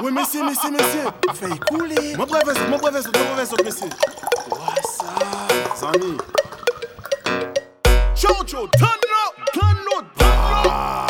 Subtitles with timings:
[0.00, 1.04] Oui, monsieur, monsieur, monsieur.
[1.34, 2.16] Fais couler.
[2.16, 3.88] Mon professeur, mon professeur, mon professeur, monsieur.
[4.50, 6.16] What's up, Zami?
[8.14, 11.04] Jojo, turn up, turn up, turn up.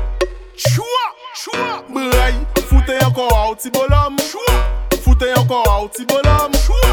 [0.56, 1.04] Choua,
[1.34, 1.82] choua.
[1.88, 4.16] Braille, foutez encore un petit bonhomme.
[4.20, 4.54] Choua.
[5.02, 6.52] Foutez encore un petit bonhomme.
[6.66, 6.88] Choua.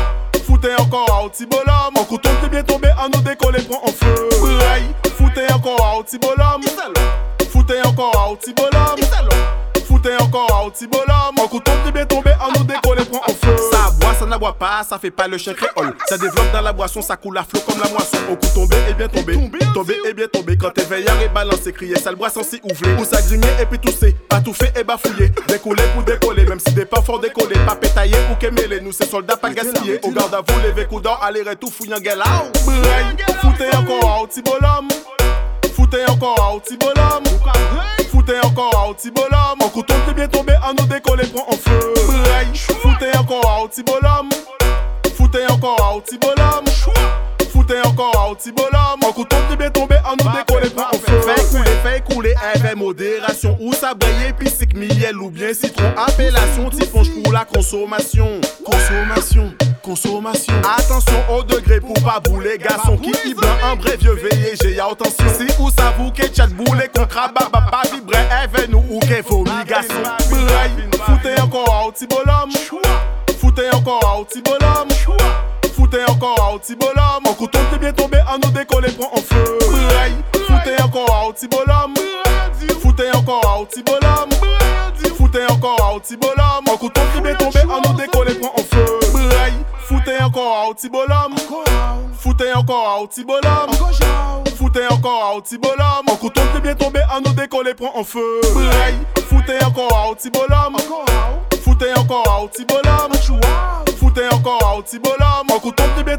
[0.45, 1.95] Foutez encore un petit bonhomme.
[1.97, 4.29] En couteau, t'es bien tombé, à nous décoller, prend en feu.
[4.41, 6.61] Braille, foutez encore un petit bonhomme.
[7.55, 8.99] Foutez encore un petit bonhomme.
[9.88, 11.39] Foutez encore un petit bonhomme.
[11.39, 13.55] En couteau, t'es bien tombé, à nous décoller, prend en feu.
[13.71, 15.95] Ça boit, ça n'aboie pas, ça fait pas le chien créole.
[16.05, 18.17] Ça développe dans la boisson, ça coule à flot comme la moisson.
[18.30, 19.39] Au coup tombé et bien tombé,
[19.73, 20.57] tombé et bien tombé.
[20.57, 22.94] Quand t'es veillard et balancé, crier, ça le boisson si ouvlé.
[22.99, 25.31] Ou ça grigner et puis tousser, pas tout fait et bafouiller.
[25.47, 27.55] Décoller pour décoller, même si des pas fort décoller.
[27.66, 30.02] Pas pétailler ou qu'émêler, nous c'est soldats pas gaspiller.
[30.03, 32.02] Au garde à vous, lever coup d'or, aller retour, fouillant.
[32.02, 34.89] Braille, foutez encore un petit bonhomme.
[35.95, 37.23] Foutez encore un petit bonhomme.
[38.12, 39.62] Foutez encore un petit bonhomme.
[39.63, 41.94] En couteau, t'es bien tombé, à nous décoller, prend en feu.
[42.81, 44.30] Foutez encore un petit bonhomme.
[45.16, 46.66] Foutez encore un petit bonhomme.
[47.50, 49.06] Foutez encore un petit bonhomme.
[49.06, 51.22] En couteau, t'es bien tombé, à nous décoller, prend en feu.
[51.22, 53.58] Fais couler, fais couler avec modération.
[53.62, 55.94] Ou ça brailler, puis c'est que miel ou bien citron.
[55.95, 58.41] Appellation, typhonge pour la consommation.
[58.66, 60.53] Consommation, consommation.
[60.77, 65.25] Attention au degré pour pas bouler garçon qui hiblant un bref vieux veillé j'ai attention
[65.38, 69.22] si ou ça vous que chat boulé qu'on craba pas vibrer avec nous ou que
[69.22, 69.94] vomi garçon
[70.31, 70.72] Braille,
[71.05, 72.52] foutez encore un petit bonhomme.
[73.39, 74.89] Foutez encore un petit bonhomme.
[75.75, 77.27] Foutez encore un petit bonhomme.
[77.29, 79.59] En couteau, t'es bien tombé, à nous décoller, prend en feu.
[79.69, 81.94] Braille, foutez encore un petit bonhomme.
[82.81, 84.34] Foutez encore un petit bonhomme.
[85.36, 86.66] Foutez encore un petit bonhomme.
[86.72, 89.00] En couteau, t'es bien tombé, à nous décoller, prend en feu.
[89.11, 91.36] Braille, foutez encore un petit bonhomme.
[92.17, 93.72] Foutez encore un petit bonhomme.
[94.56, 96.08] Foutez encore un petit bonhomme.
[96.09, 98.39] En couteau, t'es bien tombé, à nous décoller, prend en feu.
[98.53, 98.95] Braille,
[99.28, 100.78] foutez encore un petit bonhomme.
[101.61, 103.11] Foutez encore un petit bonhomme.
[104.00, 105.52] Foutez encore un petit bonhomme.
[105.53, 106.17] En couteau, t'es bien